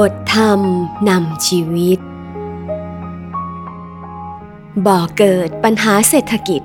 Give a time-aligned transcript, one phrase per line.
[0.10, 0.60] ทธรรม
[1.08, 1.98] นำชีวิต
[4.86, 6.62] บ่อเกิดปัญหาเศรษฐกิจ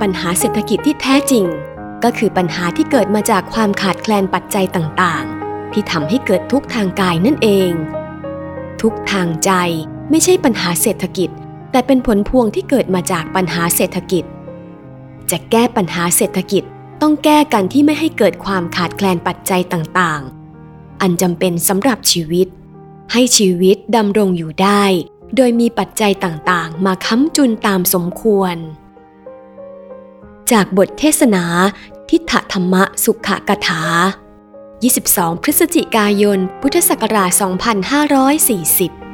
[0.00, 1.44] ปัญหาเศรษฐกิจที่แท้จริง
[2.04, 7.72] ก็คือปัญหาที่เกิดมาจากความขาดแคลนปัจจัยต่างๆ ที่ทำให้เกิดทุกทางกายนั่นเอง
[8.82, 9.50] ทุกทางใจ
[10.10, 11.30] ไม่ใช่ปัญหาเศรษฐกิจ
[11.70, 14.24] แต่เป็นผลพวงที่เกิดมาจากปัญหาเศรษฐกิจ
[15.30, 16.62] จะแก้ปัญหาเศรษฐกิจ
[17.02, 22.46] ต้องแก้กันที่ไม่ให้เกิดความขาดแคลนปัจจัยต่างๆ อันจำเป็นสำหรับชีวิต
[23.12, 24.84] ให้ชีวิตดำรงอยู่ได้
[25.36, 28.56] โดยมีปัจจัยต่างๆ มาค้ำจุนตามสมควร
[30.52, 31.44] จากบทเทศนา
[32.10, 33.82] ทิฏฐธรรมะสุขกถา
[34.62, 39.05] 22 พฤศจิกายน พุทธศักราช 2540